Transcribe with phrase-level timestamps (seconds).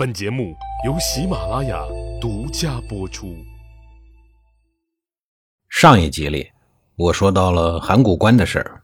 [0.00, 0.56] 本节目
[0.86, 1.84] 由喜马拉雅
[2.18, 3.36] 独家播出。
[5.68, 6.50] 上一集里，
[6.96, 8.82] 我说到了函谷关的事儿。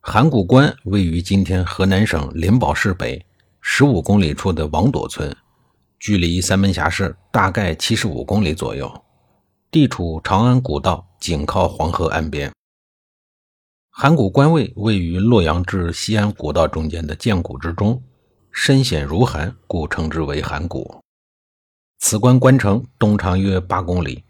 [0.00, 3.24] 函谷关位于今天河南省灵宝市北
[3.60, 5.32] 十五公里处的王朵村，
[6.00, 8.92] 距离三门峡市大概七十五公里左右，
[9.70, 12.50] 地处长安古道，紧靠黄河岸边。
[13.90, 18.02] 函谷关位位于洛阳至西安古道中间的涧谷之中，
[18.52, 21.00] 深险如寒，故称之为寒谷。
[21.98, 24.24] 此关关城东长约八公里，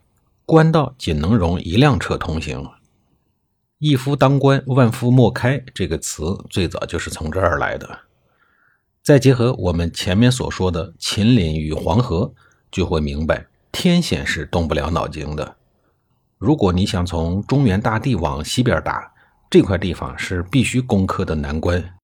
[0.44, 2.68] 关道仅能容一辆车通行。
[3.78, 8.00] 一夫当关，万夫莫开这个词最早就是从这儿来的。
[9.02, 12.34] 再结合我们前面所说的秦岭与黄河，
[12.70, 15.56] 就会明白天险是动不了脑筋的。
[16.36, 19.12] 如果你想从中原大地往西边打，
[19.48, 21.99] 这块地方是必须攻克的难关。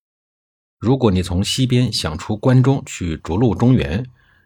[0.78, 4.04] 如果你从西边想出关中去逐鹿中原，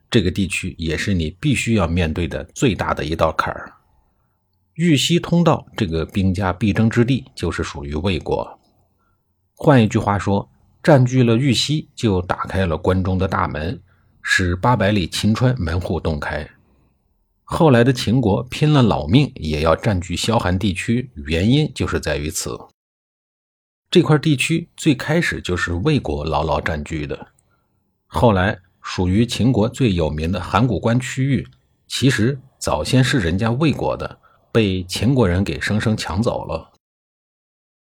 [0.08, 3.72] 这个地区也是你必须要面对的最大的一道坎儿。
[4.74, 8.58] 豫西通道这个兵家必争之地，就是属于魏国。
[9.54, 10.48] 换一句话说，
[10.82, 13.78] 占据了豫西，就打开了关中的大门，
[14.22, 16.48] 使八百里秦川门户洞开。
[17.42, 22.56] 后来的秦国拼了老命也要占据萧韩地区，原因就是在于此。
[23.90, 27.28] 这块地区最开始就是魏国牢牢占据的，
[28.06, 31.48] 后来属于秦国最有名的函谷关区域，
[31.88, 34.18] 其实早先是人家魏国的。
[34.52, 36.72] 被秦国人给生生抢走了，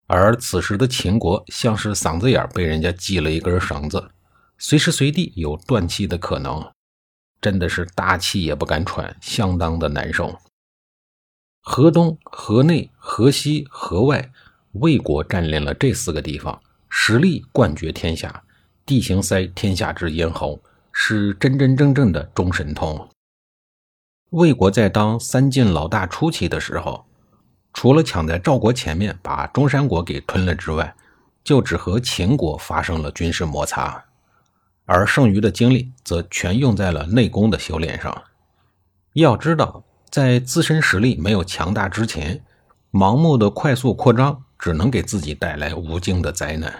[0.06, 4.12] 而此时的秦国像是嗓子眼被人家系了一根绳子，
[4.58, 6.72] 随时随地有断气的可能，
[7.40, 10.38] 真的是大气也不敢喘，相当的难受。
[11.60, 14.30] 河东、河内、河西、河外，
[14.72, 18.42] 魏国占领了这四个地方，实力冠绝天下，
[18.86, 23.08] 地形塞天下之咽喉，是真真正正的中神通。
[24.30, 27.04] 魏国在当三晋老大初期的时候，
[27.74, 30.94] 除了抢在赵国前面把中山国给吞了之外，
[31.44, 34.02] 就只和秦国发生了军事摩擦，
[34.86, 38.22] 而剩余的精力则全用在了内功的修炼上。
[39.12, 42.42] 要知道，在自身实力没有强大之前，
[42.90, 46.72] 盲目的快速扩张只能给自己带来无尽的灾难。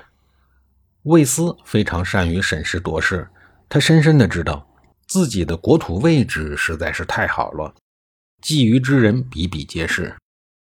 [1.03, 3.29] 魏斯非常善于审时度势，
[3.69, 4.69] 他深深的知道。
[5.09, 7.75] 自己的国土位置实在是太好了，
[8.41, 10.17] 觊觎之人比比皆是，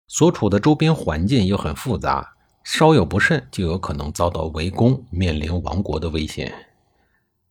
[0.08, 2.34] 所处的周边环境又很复杂，
[2.64, 6.52] 稍有不慎就有可能遭到围攻，面临亡国的危险。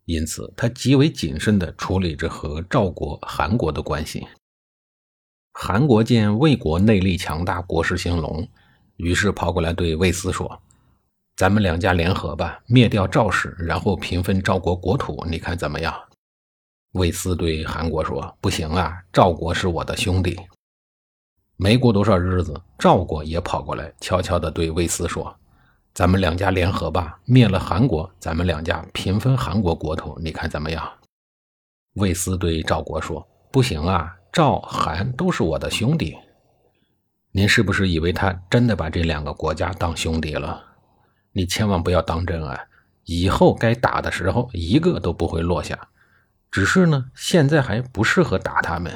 [0.04, 4.26] 因此，他极为谨慎地处理着和赵国、韩国的关系。
[5.52, 8.46] 韩国见魏国内力强大，国势兴隆，
[8.96, 10.60] 于是跑过来对魏斯说
[11.36, 15.94] ：“咱们两家联合吧，灭掉赵氏，然后平分赵国国土，你看怎么样？”
[16.92, 20.38] 魏斯对韩国说：“不行啊，赵国是我的兄弟。”
[21.56, 25.34] 没过多少日子，赵国也跑过来，悄悄地对魏斯说
[25.94, 30.88] ：“咱们两家联合吧，灭了韩国，咱们两家平分韩国国土，你看怎么样？”
[31.94, 36.16] 魏斯对赵国说：“不行啊，赵、韩都是我的兄弟。
[37.36, 40.62] 您是不是以为他真的把这两个国家当兄弟了？
[41.32, 42.56] 你千万不要当真啊！
[43.06, 45.76] 以后该打的时候，一个都不会落下。”
[46.52, 48.94] 只是呢，现在还不适合打他们，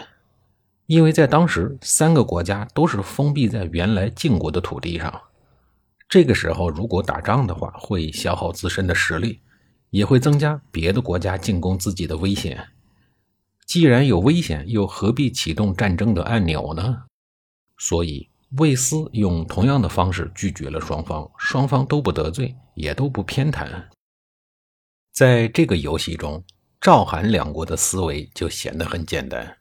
[0.87, 5.21] 因为在当时三个国家都是封闭在原来晋国的土地上。
[6.09, 9.41] 这个时候如果打仗的话，会消耗自身的实力，
[9.91, 12.69] 也会增加别的国家进攻自己的危险。
[13.67, 17.03] 既然有危险，又何必启动战争的按钮呢？
[17.79, 18.29] 所以
[18.59, 23.87] 魏斯用同样的方式拒绝了双方，双方都不得罪，也都不偏袒。
[25.13, 26.45] 在这个游戏中。
[26.81, 29.57] 赵、韩两国的思维就显得很简单，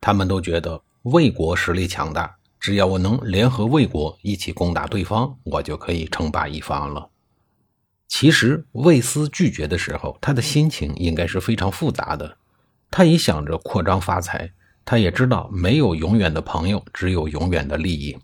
[0.00, 7.08] 他们都觉得魏国实力强大，只要我能联合魏国一起攻打对方，我就可以称霸一方了。
[8.08, 12.36] 其实魏斯拒绝的时候，他的心情应该是非常复杂的。
[12.90, 14.52] 他也想着扩张发财，
[14.84, 18.16] 他也知道没有永远的朋友，只有永远的利益。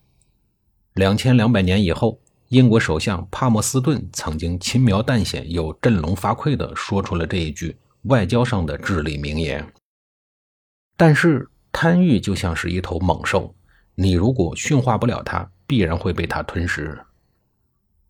[0.94, 7.76] 两千两百年以后，英国首相帕默斯顿曾经轻描淡写又振聋发聩地说出了这一句。
[8.03, 9.67] 外交上的至理名言，
[10.97, 13.52] 但是贪欲就像是一头猛兽，
[13.97, 16.97] 你如果驯化不了它，必然会被它吞噬。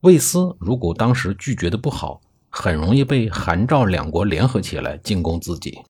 [0.00, 2.20] 魏斯如果当时拒绝的不好，
[2.50, 5.81] 很容易被韩赵两国联合起来进攻自己。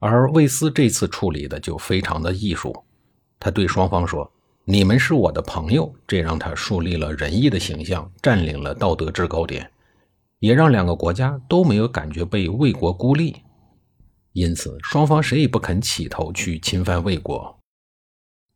[0.00, 2.74] 而魏斯这次处理的就非常的艺术，
[3.38, 4.30] 他对双方说
[4.64, 9.70] ：“你们是我的朋友。”这让他树立了仁义的形象，占领了道德制高点。
[10.38, 13.36] 也让两个国家都没有感觉被魏国孤立。
[14.32, 17.58] 因此双方谁也不肯起头去侵犯魏国。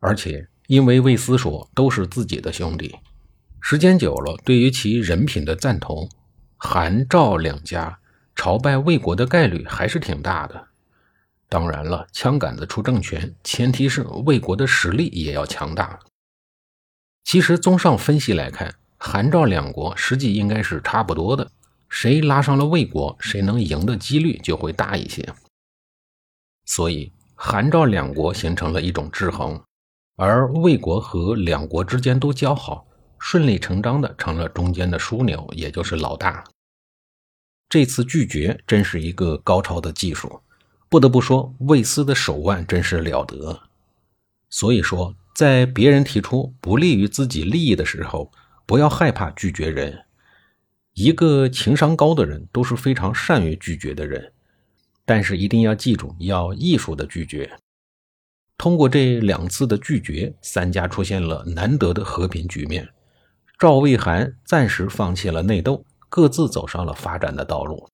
[0.00, 2.96] 而且因为魏斯说都是自己的兄弟，
[3.60, 6.08] 时间久了，对于其人品的赞同，
[6.56, 7.98] 韩赵两家
[8.34, 10.68] 朝拜魏国的概率还是挺大的。
[11.54, 16.00] 当然了，枪杆子出政权，前提是魏国的实力也要强大。
[17.22, 21.48] 其实，综上分析来看，韩赵两国实际应该是差不多的，
[21.88, 25.32] 谁拉上了魏国，谁能赢的几率就会大一些。
[26.64, 29.62] 所以，韩赵两国形成了一种制衡，
[30.16, 32.84] 而魏国和两国之间都交好，
[33.20, 36.42] 顺理成章的成了中间的枢纽，也就是老大。
[37.68, 40.40] 这次拒绝真是一个高超的技术，
[40.88, 43.62] 不得不说，魏斯的手腕真是了得。
[44.48, 45.14] 所以说。
[45.34, 48.30] 在别人提出不利于自己利益的时候，
[48.66, 50.04] 不要害怕拒绝人。
[50.92, 54.32] 一个情商高的人都是非常善于拒绝的人，
[55.04, 57.50] 但是一定要记住，要艺术的拒绝。
[58.56, 62.88] 通过这两次的拒绝，三家出现了难得的和平局面。
[63.58, 67.88] 赵、魏、韩暂时放弃了内斗，各自走上了发展的道路。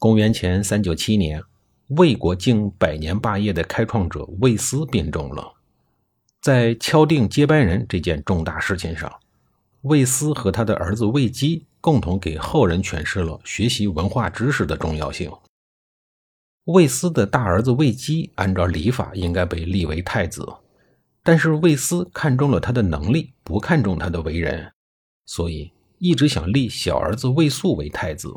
[0.00, 1.40] 公元前三九七年，
[1.88, 5.54] 魏国近百年霸业的开创者魏斯病重了。
[6.40, 9.12] 在敲定接班人这件重大事情上，
[9.82, 15.30] 魏斯和他的儿子魏姬共同给后人诠释了学习文化知识的重要性。
[16.64, 20.44] 魏斯的大儿子魏姬按照礼法应该被立为太子，
[21.22, 24.72] 但是魏斯看中了他的能力，不看重他的为人，
[25.26, 28.34] 所以一直想立小儿子魏素为太子。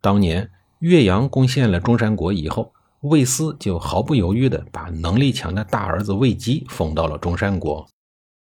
[0.00, 0.48] 当年
[0.80, 2.72] 岳阳攻陷了中山国以后。
[3.02, 7.88] 魏斯就毫不犹豫地把能力强的大儿子魏姬封到了中山国，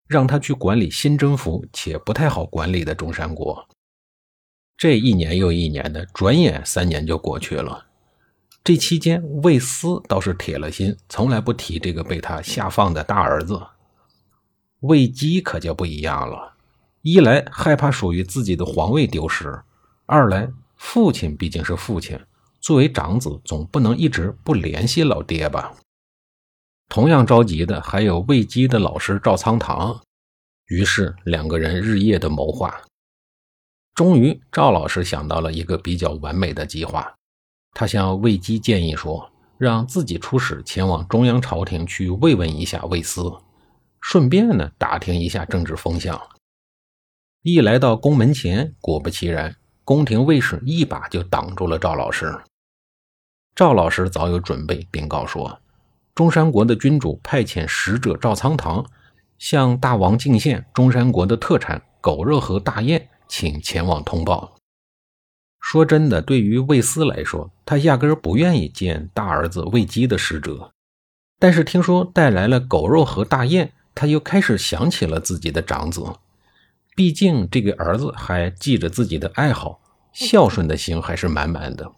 [0.06, 3.66] 让他去管理新征服且不太好管理的中山国。
[4.76, 7.86] 这一年又一年的，转眼三年就过去了。
[8.66, 13.62] 这期间，魏斯倒是铁了心，从来不提这个被他下放的大儿子。
[14.82, 16.56] 魏姬可就不一样了，
[17.02, 19.64] 一来害怕属于自己的皇位丢失，
[20.06, 20.50] 二来
[20.84, 22.20] 父亲毕竟是父亲。
[22.60, 25.74] 作为长子，总不能一直不联系老爹吧？
[26.90, 30.00] 同样着急的还有魏姬的老师赵苍堂。
[30.68, 32.80] 于是两个人日夜的谋划，
[33.96, 37.16] 终于赵老师想到了一个比较完美的计划。
[37.72, 43.24] 他向魏姬建议说，让自己出使前往中央朝廷去慰问一下魏斯，
[44.02, 46.22] 顺便呢打听一下政治风向。
[47.42, 52.40] 一来到宫门前，果不其然，宫廷卫士一把就挡住了赵老师。
[53.56, 55.60] 赵老师早有准备，禀告说
[56.16, 58.86] ：“中山国的君主派遣使者赵苍堂，
[59.38, 64.56] 向大王进献中山国的特产狗肉和大雁，请前往通报。”
[65.60, 70.72] 说真的，对于卫斯来说，他压根儿不愿意见大儿子卫姬的使者，
[71.40, 76.04] 但是听说带来了狗肉和大雁，他又开始想起了自己的长子。
[76.96, 79.82] 毕竟这个儿子还记着自己的爱好，
[80.12, 81.92] 孝顺的心还是满满的。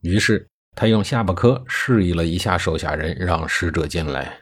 [0.00, 4.40] 于是他用下巴颏示意了一下手下人，让使者进来，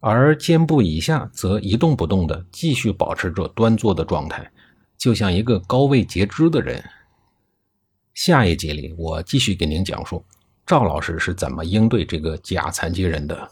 [0.00, 4.50] 而肩部以下则一动不动地继续保持着端坐的状态，
[4.98, 6.84] 就像一个高位截肢的人。
[8.14, 10.24] 下一集里，我继续给您讲述
[10.66, 13.50] 赵老师是怎么应对这个假残疾人的。